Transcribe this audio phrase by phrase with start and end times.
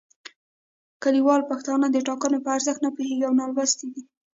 [1.03, 4.01] کلیوال پښتانه د ټاکنو په ارزښت نه پوهیږي او نالوستي دي